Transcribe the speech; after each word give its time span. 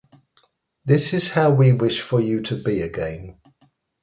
This 0.83 1.13
is 1.13 1.29
how 1.29 1.51
we 1.51 1.73
wish 1.73 2.01
for 2.01 2.19
you 2.19 2.41
to 2.41 2.55
be 2.55 2.81
again. 2.81 3.37